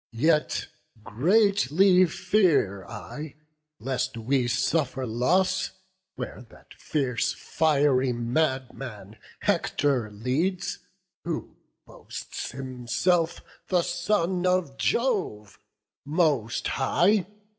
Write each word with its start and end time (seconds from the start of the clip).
Yet 0.13 0.65
greatly 1.03 2.07
fear 2.07 2.85
I 2.85 3.35
lest 3.79 4.17
we 4.17 4.47
suffer 4.47 5.05
loss, 5.05 5.73
Where 6.15 6.41
that 6.49 6.73
fierce, 6.73 7.33
fiery 7.33 8.11
madman, 8.11 9.17
Hector, 9.41 10.09
leads. 10.09 10.79
Who 11.23 11.55
boasts 11.85 12.49
himself 12.49 13.41
the 13.67 13.83
son 13.83 14.47
of 14.47 14.75
Jove 14.75 15.59
most 16.03 16.69
high. 16.69 17.27